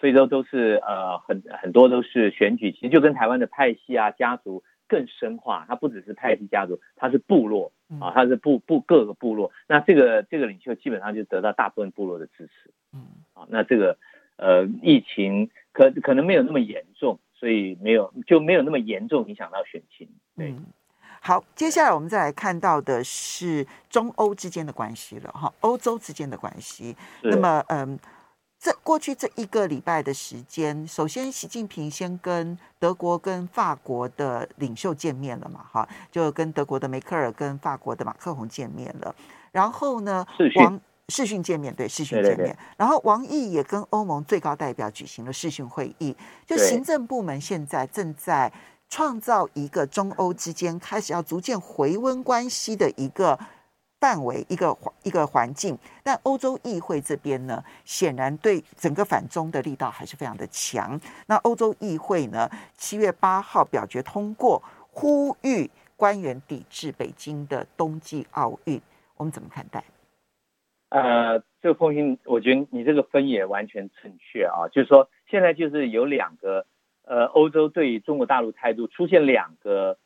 [0.00, 9.50] 非洲都是呃很很多都是选举，其实就跟台湾的派系啊家族更深化，它不只是派系家族，它是部落啊，它是部部各个部落。
[9.66, 13.00] 那这个这个领袖基本上就得到大部分部落的支持，嗯，
[13.32, 13.96] 啊，那这个
[14.36, 20.08] 呃疫情可可能没有那么严重，所以没有就没有那么严重影响到选情。
[20.36, 20.66] 对，嗯，
[21.20, 26.94] 好，接下来我们再来看到的是中欧之间的关系了哈，欧洲之间的关系。
[27.22, 27.98] 那么嗯。
[28.64, 39.14] 这过去这一个礼拜的时间，首先习近平先跟德国跟法国的领袖见面了嘛，哈，就跟德国的梅克尔跟法国的马克宏见面了。
[39.52, 42.36] 然后呢，王视讯见面，对，视讯见面。
[42.38, 42.56] 对对对。
[42.78, 46.16] 然后王毅也跟欧盟最高代表举行了视讯会议。
[46.46, 48.50] 就行政部门现在正在
[48.88, 53.38] 创造一个中欧之间开始要逐渐回温关系的一个。
[54.04, 61.00] 范围一个环一个环境，但欧洲议会这边呢，显然对整个反中的力道还是非常的强。
[61.26, 62.46] 那欧洲议会呢，
[62.76, 68.78] 七月八号表决通过，呼吁官员抵制北京的冬季奥运。
[69.16, 69.82] 我们怎么看待？
[70.90, 74.68] 呃，这个风信，我觉得你这个分也完全正确啊。
[74.70, 76.66] 就是说，现在就是有两个，
[77.04, 79.96] 呃，欧洲对于中国大陆态度出现两个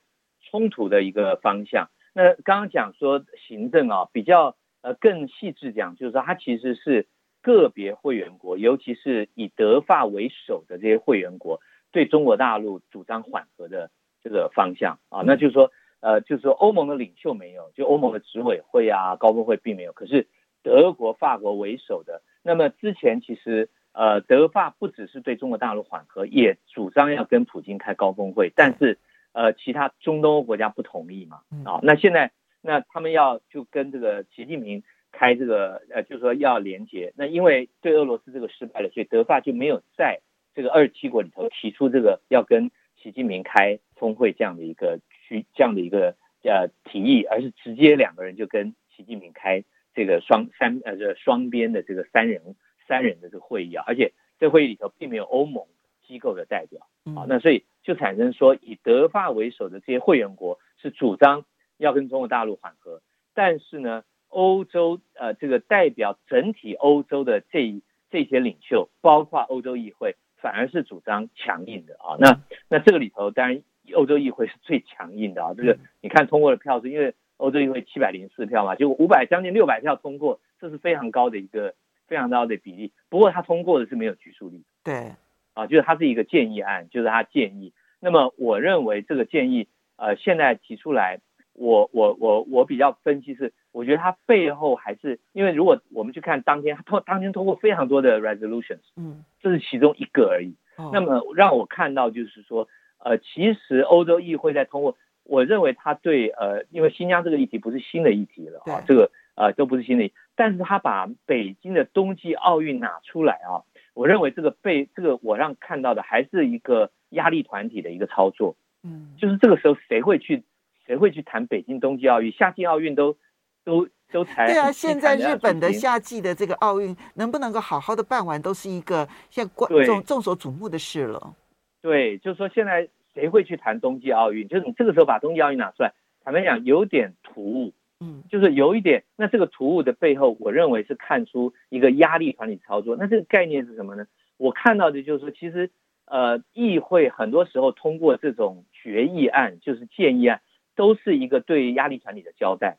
[0.48, 1.90] 冲突的一个方向。
[2.18, 7.06] 那刚刚讲说行政啊，比较呃更细致讲，就是说它其实是
[7.42, 11.60] 个别会员国，尤其是以德法为首的这些会员国，
[11.92, 20.26] 对中国大陆主张缓和的这个方向啊，那就是说，呃， 就是说欧盟的领袖没有，就欧盟的执委会啊、高峰会并没有，可是
[20.64, 28.98] 德国、法国为首的，那么之前其实呃，德法不只是对中国大陆缓和，也主张要跟普京开高峰会，但是
[29.32, 34.82] 呃，其他中东欧国家不同意嘛，啊，那现在那他们要就跟这个习近平。
[35.10, 40.20] 开这个呃，就是说要连接，那因为对俄罗斯这个失败了，所以德法就没有在
[40.54, 42.70] 这个二十七国里头提出这个要跟
[43.02, 49.64] 习近平开峰会这样的一个去这样的一个呃提议，而是直接两个人就跟习近平开
[49.94, 52.54] 这个双三呃这双边的这个三人
[52.86, 55.64] 三人的这个会议啊，而且这会议里头并没有欧盟
[56.06, 61.46] 机构的代表啊，那所以就产生说以德法为首的这些会员国是主张
[61.78, 63.00] 要跟中国大陆缓和，
[63.34, 64.04] 但是呢。
[64.30, 67.80] 欧洲呃，这个代表整体欧洲的这
[68.10, 72.18] 这些领袖，包括欧洲议会，反而是主张强硬的啊。
[72.20, 73.62] 那那这个里头，当然
[73.94, 75.54] 欧洲议会是最强硬的啊。
[75.56, 81.74] 这个你看通过的票数，因为欧洲议会七百零四票嘛，就五百将近六百票通过，这是非常高的一个
[82.06, 82.92] 非常高的比例。
[83.08, 85.14] 不过它通过的是没有拘束力，对
[85.54, 87.72] 啊，就是它是一个建议案，就是它建议。
[88.00, 91.20] 那么我认为这个建议呃，现在提出来，
[91.54, 93.52] 我我我我比较分析是。
[93.70, 100.56] 我觉得它背后还是因为，如果我们去看当天，他通当天通过非常多的 resolutions，嗯，这是其中一个而已。
[100.76, 102.66] 哦、那么让我看到就是说，
[102.98, 113.62] 呃，其实欧洲议会在通过，我认为他对呃，因为新疆这个议题不是新的议题了啊，这个呃都不是新的，但是他把北京的冬季奥运拿出来啊，
[113.94, 120.42] 我认为这个被这个我让看到的还是一个压力团体的一个操作，嗯，就是这个时候谁会去
[120.86, 123.16] 谁会去谈北京冬季奥运、夏季奥运都。
[123.64, 124.72] 都都才对啊！
[124.72, 131.34] 现在日本的夏季的这个奥运能不能够好好的办完，都是一个现在观众众所瞩目的事了。
[131.82, 134.48] 对，就是说现在谁会去谈冬季奥运？
[134.48, 135.92] 就是你这个时候把冬季奥运拿出来，
[136.24, 137.74] 坦白讲有点突兀。
[138.00, 139.04] 嗯，就是有一点。
[139.16, 142.96] 那这个突兀的背后，我认为是看出一个压力团体操作。
[142.96, 144.06] 那这个概念是什么呢？
[144.38, 145.70] 我看到的就是说，其实
[146.10, 150.40] 呃，议会很多时候通过这种决议案，就是建议案，
[150.74, 152.78] 都是一个对压力团体的交代。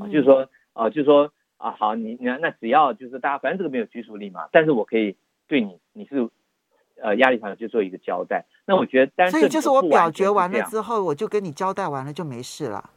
[0.00, 5.16] 啊，就是说，啊，就是说，啊，好，你那那只要就是大家反正这个没有拘束力嘛，但是我可以
[5.48, 6.30] 对你，你是
[7.02, 8.46] 呃压力团体就做一个交代。
[8.66, 12.90] 那我觉得，但是所以就是我表决完了之后，我就跟你交代完了就没事了。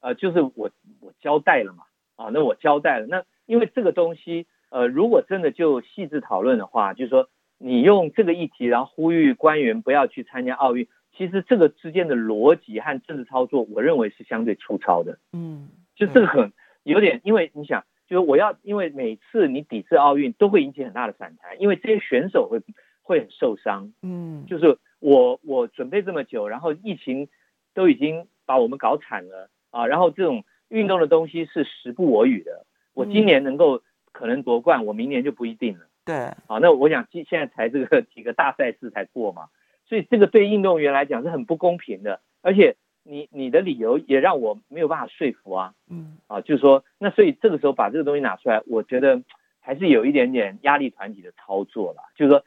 [0.00, 0.70] 呃，就是我
[1.00, 1.84] 我交代了嘛，
[2.16, 3.06] 啊，那我交代了。
[3.06, 7.28] 那因为这个东西，呃，如果真的就细致讨论的话，就是说
[7.62, 15.18] 你用这个议题，然后呼吁官员不要去参加奥运，其实这个之间的逻辑和政治操作，我认为是相对粗糙的。
[15.32, 15.68] 嗯。
[15.94, 16.52] 就这个很
[16.82, 22.60] 有点，因为你想，就是我要，因为每次你抵制奥运都会引起很大的反弹，因为这些选手会
[23.02, 23.92] 会很受伤。
[24.02, 27.28] 嗯，就是我我准备这么久，然后疫情
[27.74, 35.86] 都已经把我们搞惨了啊，然后这种运动的东西是时不我与的，我今年能够可能夺冠，我明年就不一定了。
[36.04, 36.14] 对，
[36.46, 39.48] 啊，那我想现现在才这个几个大赛事才过嘛，
[39.86, 42.76] 所以这个对运动员来讲是很不公平的，而且。
[43.04, 49.20] 你你的理由也让我没有办法说服啊，嗯，啊，就是说，那所以这个时候把这个东西拿出来，我觉得
[49.58, 52.44] 还是有一点点压力团体的操作了，就是说，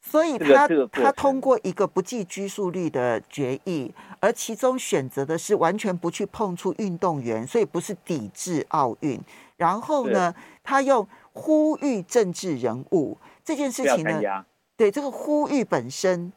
[0.00, 9.20] 所以他他通过一个不计拘束力的决议，而其中选择的是完全不去碰触运动员，所以不是抵制奥运，
[9.56, 10.32] 然后呢，
[10.62, 11.04] 他用
[11.40, 14.44] 呼吁政治人物这件事情呢，
[14.76, 16.32] 对这个呼吁本身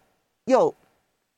[0.46, 0.74] 又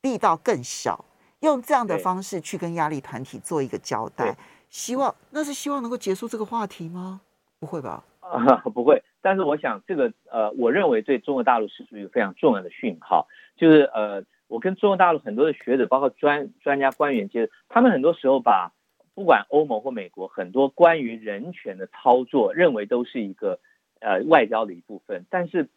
[0.02, 1.04] 力道更小。
[1.40, 4.34] 用这样的方式去跟压力团体做一个交代，
[4.70, 7.20] 希望那是希望能够结束这个话题吗？
[7.60, 8.02] 不会吧？
[8.20, 9.02] 啊， 不会。
[9.20, 18.72] 但是我想这个呃，我认为对中国大陆是属于一个非常重要的讯号，就是呃，我跟中国大陆很多的学者，包括专专家官员，其实他们很多时候把
[19.16, 23.58] 不管欧盟或美国很多关于人权的操作，认为都是一个
[23.98, 25.70] 呃外交的一部分，但是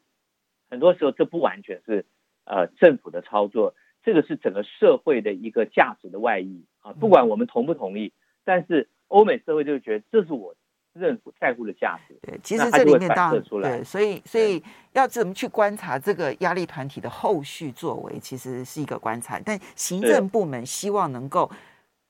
[0.70, 2.06] 很多时候这不完全是
[2.44, 3.74] 呃政府的操作。
[4.02, 8.12] 这个是整个社会的一个价值的外溢啊，不管我们同不同意，
[8.44, 10.56] 但是欧美社会就觉得这是我
[11.00, 12.18] 政府在乎的价值。
[12.22, 14.62] 对，其实这里面当然对，所以所以
[14.94, 19.40] 要怎么去观察这个压力团体的后续作为，其实是一个观察。
[19.46, 21.50] 但行政部门希望能够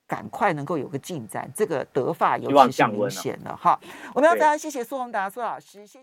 [0.10, 3.80] 赶快能够有个进展，这个德法尤其是明显的哈。
[4.16, 5.98] 我们要非常谢谢苏宏达苏老师，谢谢。